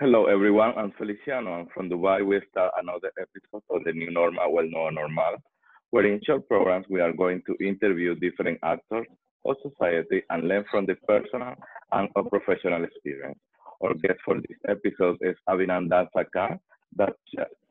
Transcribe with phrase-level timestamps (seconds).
[0.00, 0.74] Hello, everyone.
[0.76, 1.54] I'm Feliciano.
[1.54, 2.24] I'm from Dubai.
[2.24, 5.42] We start uh, another episode of the new normal, el nuevo normal,
[5.90, 9.08] where in short programs we are going to interview different actors
[9.44, 11.56] of society and learn from the personal
[11.90, 13.40] and professional experience.
[13.82, 16.60] Our guest for this episode is Abhinandan Sarkar,
[16.94, 17.16] that,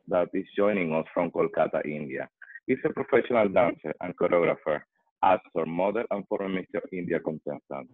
[0.08, 2.28] that is joining us from Kolkata, India.
[2.66, 4.80] He's a professional dancer and choreographer,
[5.24, 6.82] actor, model, and former Mr.
[6.92, 7.88] India contestant.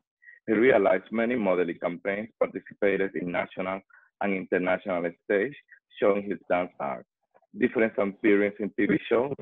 [0.48, 3.80] He realized many modeling campaigns, participated in national
[4.20, 5.54] and international stage,
[6.00, 7.06] showing his dance art,
[7.58, 9.34] different appearances in TV shows,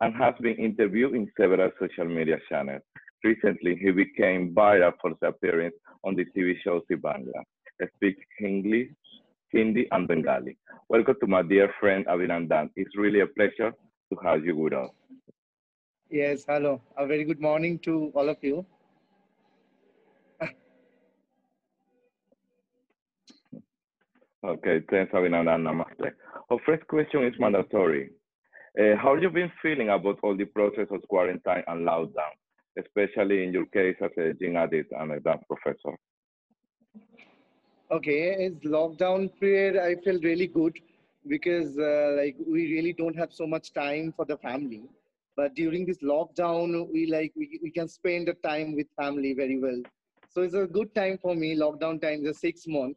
[0.00, 2.82] and has been interviewed in several social media channels.
[3.24, 7.42] Recently, he became viral for his appearance on the TV show Bangla.
[7.80, 8.88] He speaks English,
[9.50, 10.56] Hindi, and Bengali.
[10.88, 12.70] Welcome to my dear friend Abhinandan.
[12.76, 13.72] It's really a pleasure
[14.10, 14.90] to have you with us.
[16.10, 16.80] Yes, hello.
[16.96, 18.64] A very good morning to all of you.
[24.46, 25.62] Okay, thanks, Abhinandan.
[25.62, 26.12] Namaste.
[26.50, 28.10] Our first question is mandatory.
[28.78, 32.34] Uh, how have you been feeling about all the process of quarantine and lockdown,
[32.78, 35.96] especially in your case as a gym addict and a dance professor?
[37.90, 39.76] Okay, it's lockdown period.
[39.78, 40.78] I feel really good
[41.26, 44.82] because uh, like we really don't have so much time for the family.
[45.36, 49.58] But during this lockdown, we like we, we can spend the time with family very
[49.58, 49.82] well.
[50.28, 51.56] So it's a good time for me.
[51.56, 52.96] Lockdown time is six month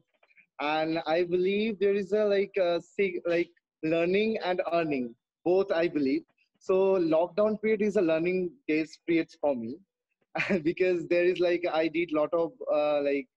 [0.62, 2.82] and i believe there is a like a,
[3.26, 3.50] like
[3.84, 6.24] learning and earning both i believe.
[6.60, 9.78] So lockdown period is a learning days period for me.
[10.64, 13.28] Because there is like i did lot of uh, like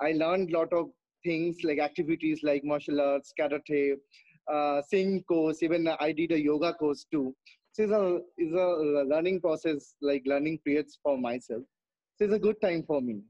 [0.00, 0.86] i learned lot of
[1.24, 3.96] things like activities like martial arts karate
[4.52, 7.34] uh, sing course even i did a yoga course too.
[7.72, 11.62] So it's a, it's a learning process like learning periods for myself.
[12.16, 13.22] So it's a good time for me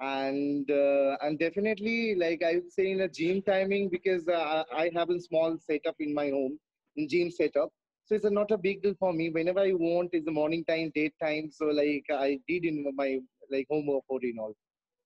[0.00, 4.90] and uh, and definitely like i would say in a gym timing because uh, i
[4.94, 6.58] have a small setup in my home
[6.96, 7.70] in gym setup.
[8.04, 9.30] So it's not a big deal for me.
[9.30, 13.20] Whenever i want is the morning time date time so like i did in my
[13.50, 14.54] like home workout and all.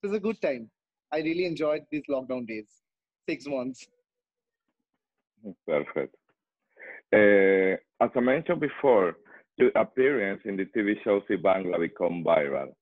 [0.00, 0.70] So it's a good time.
[1.12, 2.68] I really enjoyed these lockdown days.
[3.28, 3.86] Six months.
[5.66, 6.14] Perfect.
[7.12, 9.16] Uh, as i mentioned before
[9.56, 12.72] your appearance in the tv show Zee Bangla become viral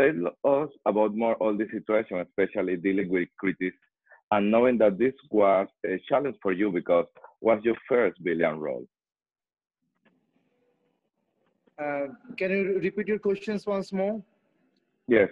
[0.00, 3.76] tell us about more all the situation, especially dealing with critics,
[4.30, 7.06] and knowing that this was a challenge for you because
[7.40, 8.86] was your first billion role.
[11.82, 14.22] Uh, can you repeat your questions once more?
[15.08, 15.28] Yes.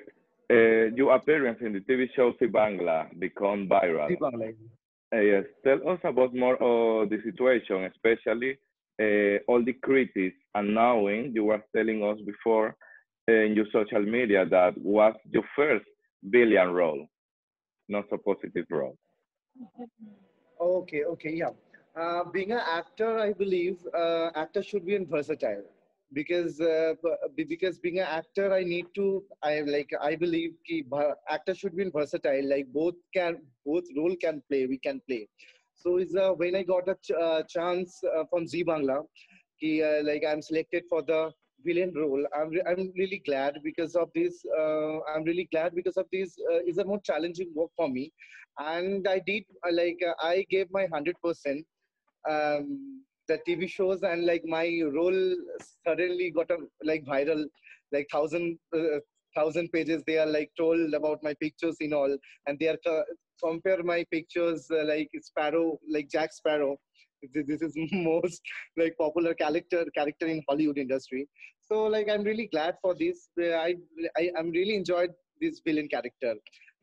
[0.50, 4.08] Uh, your appearance in the TV show Zee Bangla become viral.
[4.18, 4.54] Bangla.
[5.14, 5.44] Uh, yes.
[5.64, 8.58] Tell us about more of the situation, especially
[9.00, 12.74] uh, all the critics, and knowing you were telling us before
[13.28, 15.84] in your social media that was your first
[16.30, 17.06] billion role,
[17.88, 18.96] not a positive role.
[20.60, 21.50] Okay, okay, yeah.
[21.98, 25.64] Uh, being an actor, I believe uh, actor should be versatile
[26.12, 26.94] because uh,
[27.36, 30.84] because being an actor, I need to I like I believe ki,
[31.28, 32.48] actor should be versatile.
[32.48, 34.66] Like both can both role can play.
[34.66, 35.28] We can play.
[35.74, 39.02] So is uh, when I got a ch uh, chance uh, from Zee Bangla,
[39.60, 41.32] ki, like I'm selected for the
[41.64, 42.24] villain role.
[42.36, 44.44] I'm, re- I'm really glad because of this.
[44.58, 46.36] Uh, I'm really glad because of this.
[46.52, 48.12] Uh, is a more challenging work for me,
[48.58, 51.64] and I did uh, like uh, I gave my hundred percent.
[52.28, 55.34] Um, the TV shows and like my role
[55.86, 57.44] suddenly got a like viral,
[57.92, 59.00] like thousand uh,
[59.34, 60.02] thousand pages.
[60.06, 63.04] They are like told about my pictures in all, and they are
[63.42, 66.76] compare my pictures uh, like Sparrow, like Jack Sparrow
[67.34, 68.40] this is most
[68.76, 71.28] like popular character character in hollywood industry.
[71.60, 73.28] So like i'm really glad for this.
[73.38, 73.74] I,
[74.16, 76.34] I i'm really enjoyed this villain character.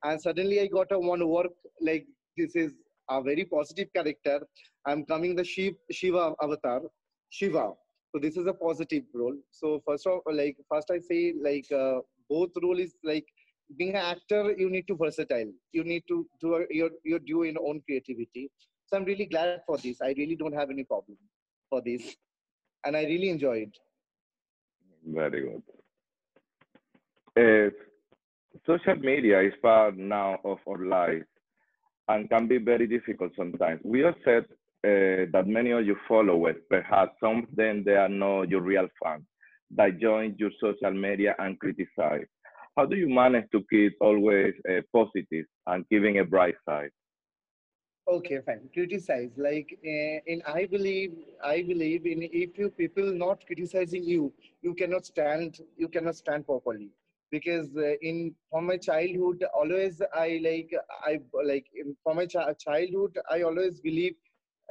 [0.04, 1.52] And suddenly i got a one work
[1.82, 2.06] like
[2.38, 2.74] this is
[3.10, 4.42] a very positive character.
[4.88, 6.82] I'm coming the shiva, shiva avatar
[7.30, 7.74] shiva.
[8.12, 9.36] So this is a positive role.
[9.52, 12.00] So first of like first i say like uh,
[12.30, 13.26] both role is like
[13.78, 15.52] being an actor you need to versatile.
[15.72, 18.50] You need to do your your do your own creativity
[18.88, 20.02] so I'm really glad for this.
[20.02, 21.18] I really don't have any problem
[21.70, 22.16] for this.
[22.86, 23.78] And I really enjoy it.
[25.06, 25.64] Very good.
[27.38, 27.70] Uh,
[28.66, 31.24] social media is part now of our life
[32.08, 33.82] and can be very difficult sometimes.
[33.84, 34.46] We have said
[34.86, 38.88] uh, that many of your followers, perhaps some of them, they are not your real
[39.04, 39.24] fans,
[39.72, 42.28] that join your social media and criticize.
[42.78, 46.92] How do you manage to keep always uh, positive and giving a bright side?
[48.08, 48.70] Okay fine.
[48.74, 49.32] Criticize.
[49.38, 51.14] Like uh, in i believe
[51.44, 54.32] i believe in if you people not criticizing you
[54.62, 56.90] you cannot stand you cannot stand properly.
[57.32, 60.72] Because uh, in from my childhood always i like
[61.06, 64.16] i like in, from my ch- childhood i always believe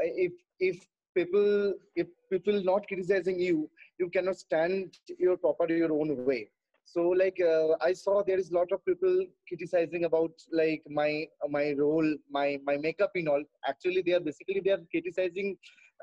[0.02, 0.86] uh, if if
[1.16, 6.40] people if people not criticizing you you cannot stand your proper your own way
[6.84, 9.14] so like uh, i saw there is a lot of people
[9.48, 13.42] criticizing about like my my role my my makeup and all.
[13.66, 15.56] Actually they are basically they are criticizing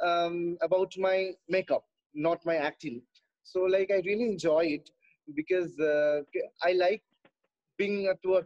[0.04, 1.83] um, about my makeup
[2.13, 3.01] not my acting.
[3.44, 4.89] So like i really enjoy it
[5.36, 6.22] because uh,
[6.63, 7.04] I like
[7.78, 8.42] being to a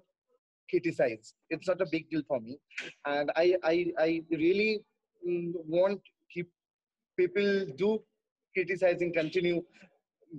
[0.70, 1.36] criticized.
[1.50, 2.58] It's not a big deal for me,
[3.06, 4.82] and I I, I really
[5.28, 6.02] mm, want
[6.34, 6.50] keep
[7.18, 8.00] people do
[8.54, 9.62] criticizing continue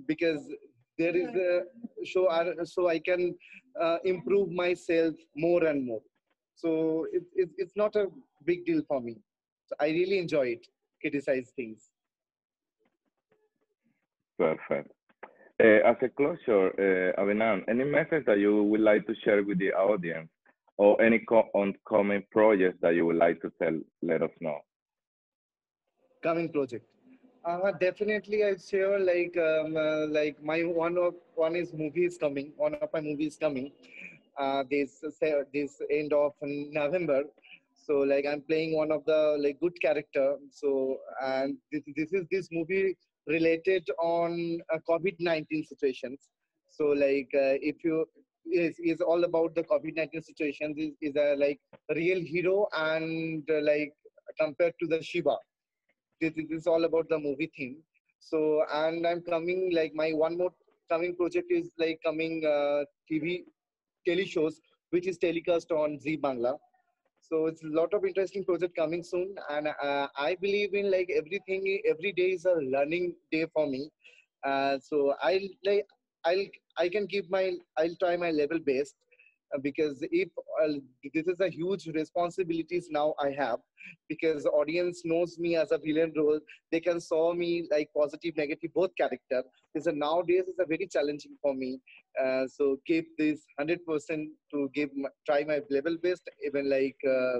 [0.07, 0.41] because
[0.97, 2.27] there is a show
[2.63, 3.35] so I can
[3.79, 6.01] uh, improve myself more and more.
[6.55, 8.07] So it, it, it's not a
[8.45, 9.17] big deal for me.
[9.67, 10.65] So I really enjoy it,
[11.01, 11.89] criticize things.
[14.37, 14.91] Perfect.
[15.59, 19.57] Uh, as a closure, uh, Abhinand, any message that you would like to share with
[19.57, 20.29] the audience
[20.77, 21.19] or any
[21.53, 24.59] oncoming projects that you would like to tell, let us know.
[26.21, 26.85] Coming project.
[27.47, 32.51] Uh, definitely, I share like um, uh, like my one of one is movies coming.
[32.57, 33.71] One of my movies coming.
[34.37, 35.01] Uh, this
[35.53, 37.23] this end of November.
[37.73, 40.35] So like I'm playing one of the like good character.
[40.51, 42.97] So and this, this is this movie
[43.27, 46.27] related on uh, COVID-19 situations.
[46.69, 48.05] So like uh, if you
[48.51, 51.61] is is all about the COVID-19 situations is, is a like
[51.95, 53.93] real hero and uh, like
[54.37, 55.37] compared to the Shiva.
[56.21, 57.77] This, this is all about the movie theme.
[58.19, 60.51] So and I'm coming like my one more
[60.89, 63.43] coming project is like coming uh, TV
[64.05, 66.57] tele shows which is telecast on Zee Bangla.
[67.21, 69.35] So it's a lot of interesting project coming soon.
[69.49, 73.89] And uh, i believe in like everything every day is a learning day for me.
[74.43, 75.85] Uh, so i'll like
[76.25, 76.45] i'll
[76.77, 78.95] i can give my i'll try my level best
[79.61, 80.29] because if
[80.63, 80.73] uh,
[81.13, 83.59] this is a huge responsibilities now i have
[84.09, 86.39] because audience knows me as a villain role
[86.71, 89.43] they can saw me like positive negative both character
[89.77, 91.79] because nowadays is a very challenging for me.
[92.21, 93.79] Uh, so keep this 100%
[94.51, 97.39] to give my, try my level best even like uh,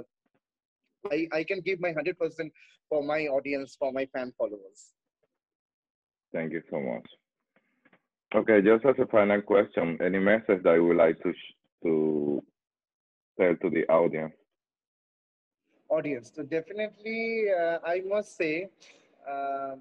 [1.12, 2.50] I, I can give my 100%
[2.88, 4.94] for my audience for my fan followers.
[6.32, 7.06] Thank you so much.
[8.34, 11.32] Okay just as a final question any message that you would like to
[11.82, 12.42] to
[13.38, 14.34] tell to the audience?
[15.90, 16.32] Audience.
[16.34, 18.68] So definitely, uh, I must say,
[19.28, 19.76] uh,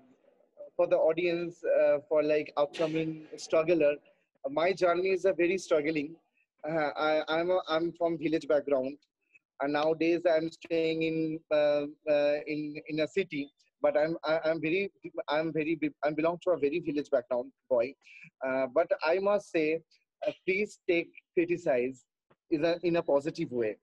[0.75, 3.95] for the audience, uh, for like upcoming struggler,
[4.49, 6.15] my journey is a very struggling.
[6.67, 8.97] Uh, I, I'm a, I'm from village background,
[9.61, 13.51] and nowadays I'm staying in uh, uh, in in a city.
[13.81, 14.91] But I'm I, am i am very
[15.29, 17.93] I'm very I belong to a very village background boy.
[18.73, 19.81] but I must say,
[20.45, 22.05] please take criticize
[22.49, 23.77] is a, in a positive way.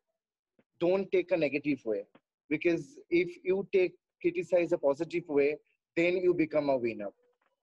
[0.80, 2.04] Don't take a negative way.
[2.48, 5.56] Because if you take criticize a positive way,
[5.96, 7.08] then you become a winner.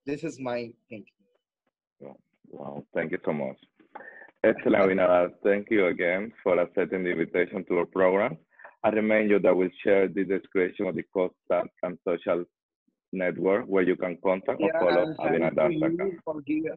[0.05, 1.13] This is my thinking.
[2.49, 3.57] Wow, thank you so much.
[4.43, 4.99] Excellent.
[5.43, 8.37] Thank you again for accepting the invitation to our program.
[8.83, 12.43] I remind you that we'll share the description of the contact and social
[13.11, 15.15] network where you can contact yeah, or follow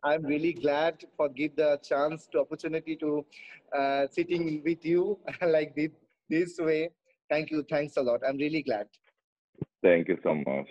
[0.02, 3.24] I'm really glad for give the chance to opportunity to
[3.76, 5.90] uh, sitting with you like this,
[6.28, 6.90] this way.
[7.30, 7.64] Thank you.
[7.68, 8.20] Thanks a lot.
[8.26, 8.86] I'm really glad.
[9.82, 10.68] Thank you so much.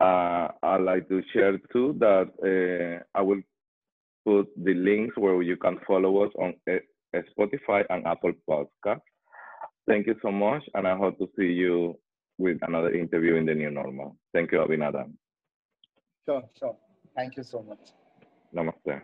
[0.00, 3.40] Uh, I'd like to share too that uh, I will
[4.24, 6.78] put the links where you can follow us on uh,
[7.38, 9.00] Spotify and Apple Podcast.
[9.88, 11.98] Thank you so much, and I hope to see you
[12.42, 14.16] with another interview in the new normal.
[14.34, 15.12] Thank you, Abhinand.
[16.26, 16.76] Sure, sure.
[17.16, 17.84] Thank you so much.
[18.54, 19.02] Namaste.